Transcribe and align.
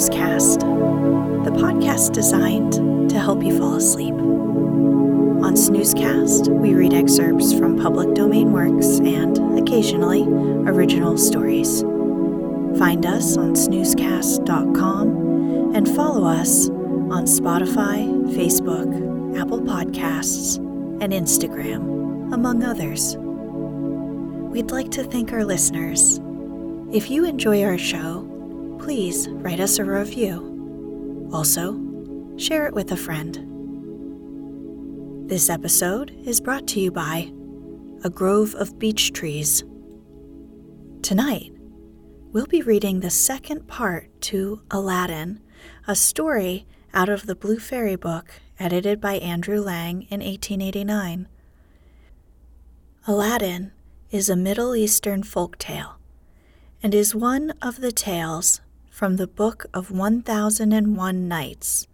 Snoozecast, 0.00 0.60
the 1.44 1.50
podcast 1.50 2.14
designed 2.14 2.72
to 3.10 3.18
help 3.18 3.44
you 3.44 3.58
fall 3.58 3.74
asleep. 3.74 4.14
On 4.14 5.52
Snoozecast, 5.52 6.48
we 6.48 6.72
read 6.72 6.94
excerpts 6.94 7.52
from 7.52 7.76
public 7.76 8.14
domain 8.14 8.50
works 8.50 8.98
and, 9.00 9.58
occasionally, 9.58 10.22
original 10.22 11.18
stories. 11.18 11.82
Find 12.78 13.04
us 13.04 13.36
on 13.36 13.52
snoozecast.com 13.52 15.74
and 15.76 15.86
follow 15.94 16.26
us 16.26 16.70
on 16.70 17.26
Spotify, 17.26 18.08
Facebook, 18.34 19.38
Apple 19.38 19.60
Podcasts, 19.60 20.56
and 21.02 21.12
Instagram, 21.12 22.32
among 22.32 22.64
others. 22.64 23.18
We'd 23.18 24.70
like 24.70 24.90
to 24.92 25.04
thank 25.04 25.34
our 25.34 25.44
listeners. 25.44 26.18
If 26.90 27.10
you 27.10 27.26
enjoy 27.26 27.64
our 27.64 27.76
show, 27.76 28.29
please 28.80 29.28
write 29.28 29.60
us 29.60 29.78
a 29.78 29.84
review. 29.84 31.28
Also, 31.32 31.78
share 32.38 32.66
it 32.66 32.72
with 32.72 32.90
a 32.90 32.96
friend. 32.96 33.38
This 35.28 35.50
episode 35.50 36.10
is 36.24 36.40
brought 36.40 36.66
to 36.68 36.80
you 36.80 36.90
by 36.90 37.30
A 38.04 38.10
Grove 38.10 38.54
of 38.54 38.78
Beech 38.78 39.12
Trees. 39.12 39.62
Tonight, 41.02 41.52
we'll 42.32 42.46
be 42.46 42.62
reading 42.62 43.00
the 43.00 43.10
second 43.10 43.68
part 43.68 44.08
to 44.22 44.62
Aladdin, 44.70 45.40
a 45.86 45.94
story 45.94 46.66
out 46.94 47.10
of 47.10 47.26
the 47.26 47.36
Blue 47.36 47.58
Fairy 47.58 47.96
book 47.96 48.32
edited 48.58 48.98
by 48.98 49.14
Andrew 49.14 49.60
Lang 49.60 50.02
in 50.10 50.20
1889. 50.20 51.28
Aladdin 53.06 53.72
is 54.10 54.30
a 54.30 54.36
Middle 54.36 54.74
Eastern 54.74 55.22
folk 55.22 55.58
tale 55.58 55.98
and 56.82 56.94
is 56.94 57.14
one 57.14 57.52
of 57.60 57.82
the 57.82 57.92
tales 57.92 58.62
from 59.00 59.16
the 59.16 59.26
Book 59.26 59.64
of 59.72 59.90
1001 59.90 61.26
Nights, 61.26 61.88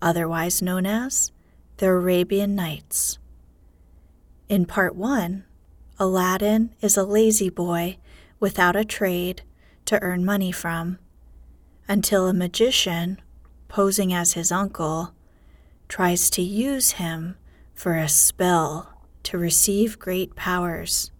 otherwise 0.00 0.62
known 0.62 0.86
as 0.86 1.30
the 1.76 1.86
Arabian 1.86 2.54
Nights. 2.54 3.18
In 4.48 4.64
Part 4.64 4.96
1, 4.96 5.44
Aladdin 5.98 6.74
is 6.80 6.96
a 6.96 7.04
lazy 7.04 7.50
boy 7.50 7.98
without 8.40 8.74
a 8.74 8.86
trade 8.86 9.42
to 9.84 10.02
earn 10.02 10.24
money 10.24 10.50
from, 10.50 10.98
until 11.88 12.26
a 12.26 12.32
magician, 12.32 13.20
posing 13.68 14.14
as 14.14 14.32
his 14.32 14.50
uncle, 14.50 15.12
tries 15.90 16.30
to 16.30 16.40
use 16.40 16.92
him 16.92 17.36
for 17.74 17.96
a 17.96 18.08
spell 18.08 18.98
to 19.24 19.36
receive 19.36 19.98
great 19.98 20.34
powers. 20.34 21.10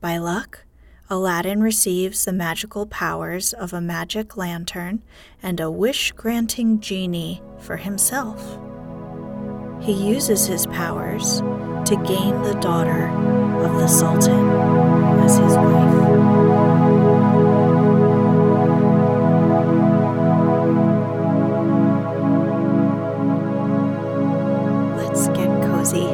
By 0.00 0.18
luck, 0.18 0.64
Aladdin 1.12 1.62
receives 1.62 2.24
the 2.24 2.32
magical 2.32 2.86
powers 2.86 3.52
of 3.52 3.74
a 3.74 3.82
magic 3.82 4.38
lantern 4.38 5.02
and 5.42 5.60
a 5.60 5.70
wish 5.70 6.10
granting 6.12 6.80
genie 6.80 7.42
for 7.58 7.76
himself. 7.76 8.58
He 9.82 9.92
uses 9.92 10.46
his 10.46 10.66
powers 10.68 11.40
to 11.40 12.02
gain 12.06 12.40
the 12.40 12.56
daughter 12.62 13.08
of 13.60 13.74
the 13.74 13.88
Sultan 13.88 14.48
as 15.20 15.36
his 15.36 15.54
wife. 15.54 15.98
Let's 24.96 25.28
get 25.28 25.62
cozy. 25.68 26.06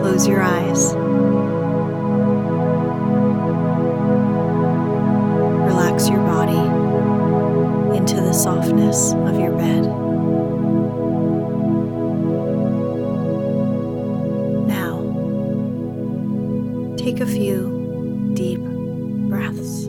Close 0.00 0.26
your 0.26 0.40
eyes. 0.40 0.94
Softness 8.36 9.14
of 9.14 9.40
your 9.40 9.52
bed. 9.52 9.84
Now, 14.66 15.00
take 16.98 17.20
a 17.20 17.26
few 17.26 18.32
deep 18.34 18.60
breaths. 18.60 19.86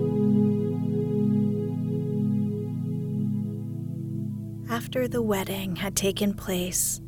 After 4.72 5.09
the 5.09 5.22
wedding 5.22 5.75
had 5.75 5.97
taken 5.97 6.34
place, 6.34 7.02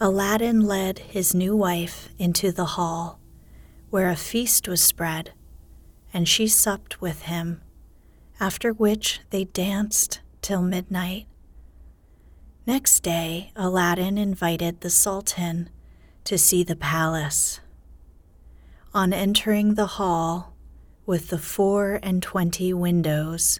Aladdin 0.00 0.62
led 0.62 0.98
his 0.98 1.34
new 1.34 1.54
wife 1.54 2.08
into 2.18 2.50
the 2.50 2.64
hall, 2.64 3.20
where 3.90 4.08
a 4.08 4.16
feast 4.16 4.66
was 4.66 4.82
spread, 4.82 5.32
and 6.14 6.26
she 6.26 6.48
supped 6.48 7.02
with 7.02 7.22
him 7.22 7.60
after 8.40 8.72
which 8.72 9.20
they 9.30 9.44
danced 9.44 10.20
till 10.44 10.60
midnight. 10.60 11.26
Next 12.66 13.02
day, 13.02 13.50
Aladdin 13.56 14.18
invited 14.18 14.82
the 14.82 14.90
Sultan 14.90 15.70
to 16.24 16.36
see 16.36 16.62
the 16.62 16.76
palace. 16.76 17.60
On 18.92 19.14
entering 19.14 19.72
the 19.72 19.96
hall, 19.96 20.54
with 21.06 21.30
the 21.30 21.38
four 21.38 21.98
and 22.02 22.22
twenty 22.22 22.74
windows, 22.74 23.58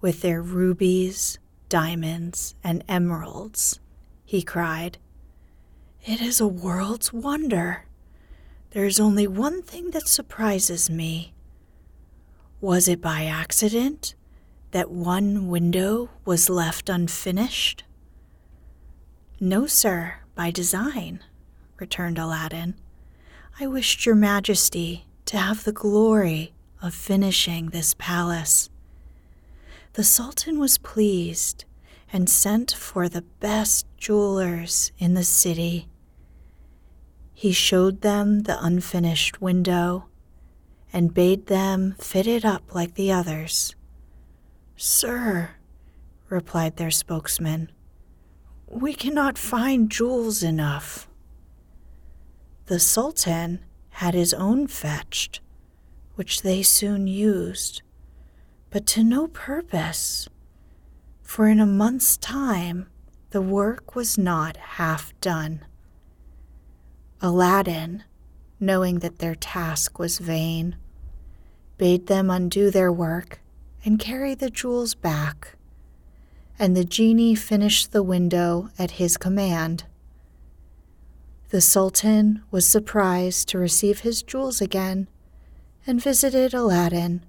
with 0.00 0.20
their 0.20 0.42
rubies, 0.42 1.38
diamonds, 1.68 2.56
and 2.64 2.82
emeralds, 2.88 3.78
he 4.24 4.42
cried, 4.42 4.98
It 6.04 6.20
is 6.20 6.40
a 6.40 6.48
world's 6.48 7.12
wonder. 7.12 7.84
There 8.72 8.86
is 8.86 8.98
only 8.98 9.28
one 9.28 9.62
thing 9.62 9.92
that 9.92 10.08
surprises 10.08 10.90
me. 10.90 11.32
Was 12.60 12.88
it 12.88 13.00
by 13.00 13.24
accident 13.26 14.16
that 14.70 14.90
one 14.90 15.48
window 15.48 16.10
was 16.24 16.50
left 16.50 16.88
unfinished? 16.88 17.84
No, 19.40 19.66
sir, 19.66 20.16
by 20.34 20.50
design, 20.50 21.20
returned 21.78 22.18
Aladdin. 22.18 22.74
I 23.60 23.66
wished 23.66 24.04
your 24.04 24.14
majesty 24.14 25.06
to 25.26 25.36
have 25.36 25.64
the 25.64 25.72
glory 25.72 26.52
of 26.82 26.94
finishing 26.94 27.70
this 27.70 27.94
palace. 27.98 28.70
The 29.94 30.04
Sultan 30.04 30.58
was 30.58 30.78
pleased 30.78 31.64
and 32.12 32.28
sent 32.28 32.72
for 32.72 33.08
the 33.08 33.22
best 33.40 33.86
jewelers 33.96 34.92
in 34.98 35.14
the 35.14 35.24
city. 35.24 35.88
He 37.34 37.52
showed 37.52 38.00
them 38.00 38.40
the 38.40 38.62
unfinished 38.64 39.40
window 39.40 40.06
and 40.92 41.14
bade 41.14 41.46
them 41.46 41.94
fit 41.98 42.26
it 42.26 42.44
up 42.44 42.74
like 42.74 42.94
the 42.94 43.12
others. 43.12 43.74
Sir, 44.80 45.56
replied 46.28 46.76
their 46.76 46.92
spokesman, 46.92 47.72
we 48.68 48.94
cannot 48.94 49.36
find 49.36 49.90
jewels 49.90 50.44
enough. 50.44 51.08
The 52.66 52.78
Sultan 52.78 53.64
had 53.88 54.14
his 54.14 54.32
own 54.32 54.68
fetched, 54.68 55.40
which 56.14 56.42
they 56.42 56.62
soon 56.62 57.08
used, 57.08 57.82
but 58.70 58.86
to 58.86 59.02
no 59.02 59.26
purpose, 59.26 60.28
for 61.22 61.48
in 61.48 61.58
a 61.58 61.66
month's 61.66 62.16
time 62.16 62.86
the 63.30 63.42
work 63.42 63.96
was 63.96 64.16
not 64.16 64.56
half 64.56 65.12
done. 65.20 65.64
Aladdin, 67.20 68.04
knowing 68.60 69.00
that 69.00 69.18
their 69.18 69.34
task 69.34 69.98
was 69.98 70.20
vain, 70.20 70.76
bade 71.78 72.06
them 72.06 72.30
undo 72.30 72.70
their 72.70 72.92
work 72.92 73.40
and 73.84 73.98
carry 73.98 74.34
the 74.34 74.50
jewels 74.50 74.94
back. 74.94 75.56
And 76.58 76.76
the 76.76 76.84
genie 76.84 77.34
finished 77.34 77.92
the 77.92 78.02
window 78.02 78.70
at 78.78 78.92
his 78.92 79.16
command. 79.16 79.84
The 81.50 81.60
Sultan 81.60 82.42
was 82.50 82.66
surprised 82.66 83.48
to 83.48 83.58
receive 83.58 84.00
his 84.00 84.22
jewels 84.22 84.60
again 84.60 85.08
and 85.86 86.02
visited 86.02 86.52
Aladdin, 86.52 87.24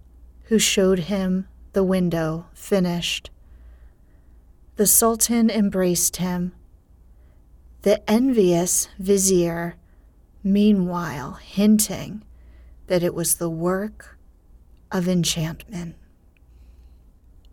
who 0.46 0.60
showed 0.60 1.00
him 1.00 1.48
the 1.74 1.84
window 1.84 2.48
finished. 2.54 3.30
The 4.75 4.88
Sultan 4.88 5.50
embraced 5.50 6.18
him. 6.18 6.54
The 7.84 8.10
envious 8.10 8.90
vizier, 8.98 9.75
meanwhile, 10.44 11.34
hinting 11.34 12.24
that 12.88 13.04
it 13.04 13.13
was 13.13 13.36
the 13.36 13.50
work 13.50 14.18
of 14.92 15.07
enchantment. 15.07 15.95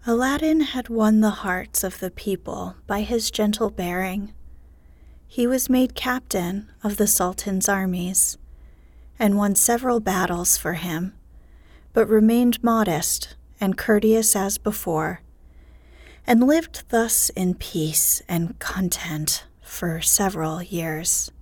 Aladdin 0.09 0.61
had 0.61 0.89
won 0.89 1.21
the 1.21 1.43
hearts 1.43 1.83
of 1.83 1.99
the 1.99 2.13
people 2.13 2.77
by 2.87 3.01
his 3.01 3.29
gentle 3.29 3.71
bearing. 3.71 4.33
He 5.27 5.49
was 5.49 5.69
made 5.69 5.97
captain 5.97 6.71
of 6.85 6.97
the 6.97 7.09
Sultan's 7.09 7.69
armies 7.69 8.39
and 9.19 9.37
won 9.37 9.57
several 9.57 9.99
battles 9.99 10.57
for 10.57 10.75
him, 10.75 11.13
but 11.93 12.09
remained 12.09 12.63
modest 12.63 13.35
and 13.61 13.77
courteous 13.77 14.37
as 14.37 14.59
before, 14.59 15.23
and 16.25 16.47
lived 16.47 16.85
thus 16.91 17.31
in 17.31 17.55
peace 17.55 18.23
and 18.29 18.57
content 18.61 19.45
for 19.61 20.01
several 20.01 20.63
years. 20.63 21.33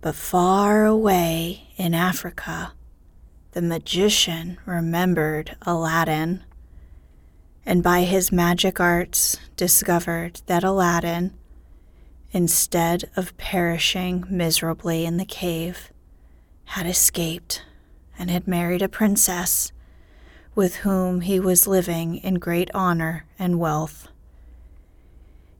But 0.00 0.14
far 0.14 0.86
away 0.86 1.74
in 1.76 1.92
Africa, 1.92 2.72
the 3.50 3.60
magician 3.60 4.56
remembered 4.64 5.58
Aladdin, 5.60 6.44
and 7.64 7.82
by 7.82 8.02
his 8.02 8.32
magic 8.32 8.80
arts 8.80 9.38
discovered 9.56 10.40
that 10.46 10.64
Aladdin, 10.64 11.32
instead 12.32 13.08
of 13.16 13.36
perishing 13.36 14.24
miserably 14.28 15.04
in 15.04 15.16
the 15.16 15.24
cave, 15.24 15.92
had 16.64 16.86
escaped 16.86 17.64
and 18.18 18.30
had 18.30 18.48
married 18.48 18.82
a 18.82 18.88
princess 18.88 19.72
with 20.54 20.76
whom 20.76 21.22
he 21.22 21.40
was 21.40 21.66
living 21.66 22.16
in 22.16 22.34
great 22.34 22.70
honor 22.74 23.24
and 23.38 23.58
wealth. 23.58 24.08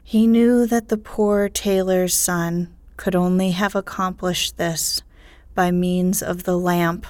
He 0.03 0.27
knew 0.27 0.67
that 0.67 0.89
the 0.89 0.97
poor 0.97 1.49
tailor's 1.49 2.13
son 2.13 2.75
could 2.97 3.15
only 3.15 3.51
have 3.51 3.75
accomplished 3.75 4.57
this 4.57 5.01
by 5.55 5.71
means 5.71 6.21
of 6.21 6.43
the 6.43 6.57
lamp 6.57 7.05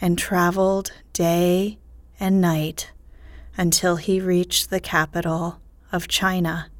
and 0.00 0.18
traveled 0.18 0.92
day 1.12 1.78
and 2.18 2.40
night 2.40 2.90
until 3.56 3.96
he 3.96 4.20
reached 4.20 4.70
the 4.70 4.80
capital 4.80 5.60
of 5.92 6.08
China, 6.08 6.70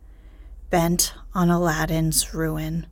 bent 0.71 1.15
on 1.35 1.51
Aladdin's 1.51 2.35
ruin. 2.35 2.87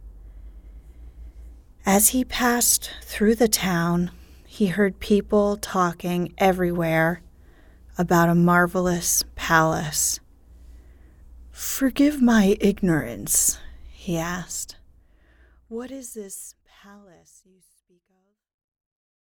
As 1.84 2.10
he 2.10 2.24
passed 2.24 2.92
through 3.02 3.34
the 3.34 3.48
town, 3.48 4.10
he 4.46 4.66
heard 4.66 5.00
people 5.00 5.56
talking 5.56 6.32
everywhere 6.38 7.22
about 7.98 8.28
a 8.28 8.34
marvelous 8.34 9.24
palace. 9.34 10.20
Forgive 11.50 12.22
my 12.22 12.56
ignorance, 12.60 13.58
he 13.90 14.16
asked. 14.16 14.76
What 15.68 15.90
is 15.90 16.14
this 16.14 16.54
palace 16.82 17.42
you 17.44 17.60